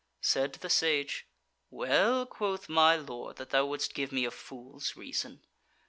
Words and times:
Said 0.19 0.53
the 0.53 0.69
Sage: 0.71 1.27
"Well 1.69 2.25
quoth 2.25 2.67
my 2.67 2.95
lord 2.95 3.35
that 3.35 3.51
thou 3.51 3.67
wouldst 3.67 3.93
give 3.93 4.11
me 4.11 4.25
a 4.25 4.31
fool's 4.31 4.95
reason! 4.95 5.45